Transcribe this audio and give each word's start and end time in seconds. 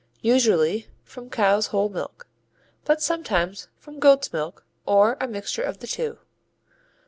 Usually 0.23 0.87
from 1.03 1.29
cow's 1.29 1.67
whole 1.67 1.87
milk, 1.87 2.25
but 2.85 3.03
sometimes 3.03 3.67
from 3.77 3.99
goat's 3.99 4.33
milk 4.33 4.65
or 4.83 5.15
a 5.21 5.27
mixture 5.27 5.61
of 5.61 5.77
the 5.77 5.85
two. 5.85 6.17